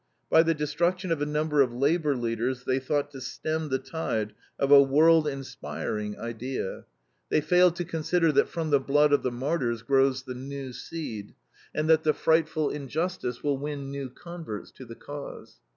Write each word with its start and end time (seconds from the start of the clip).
By 0.31 0.41
the 0.41 0.55
destruction 0.55 1.11
of 1.11 1.21
a 1.21 1.27
number 1.27 1.61
of 1.61 1.71
labor 1.71 2.15
leaders 2.15 2.63
they 2.63 2.79
thought 2.79 3.11
to 3.11 3.21
stem 3.21 3.69
the 3.69 3.77
tide 3.77 4.33
of 4.57 4.71
a 4.71 4.81
world 4.81 5.27
inspiring 5.27 6.17
idea. 6.17 6.85
They 7.29 7.39
failed 7.39 7.75
to 7.75 7.85
consider 7.85 8.31
that 8.31 8.49
from 8.49 8.71
the 8.71 8.79
blood 8.79 9.13
of 9.13 9.21
the 9.21 9.29
martyrs 9.31 9.83
grows 9.83 10.23
the 10.23 10.33
new 10.33 10.73
seed, 10.73 11.35
and 11.75 11.87
that 11.87 12.01
the 12.01 12.13
frightful 12.15 12.71
injustice 12.71 13.43
will 13.43 13.59
win 13.59 13.91
new 13.91 14.09
converts 14.09 14.71
to 14.77 14.85
the 14.85 14.95
Cause. 14.95 15.59